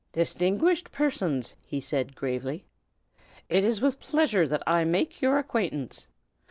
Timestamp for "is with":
3.63-3.99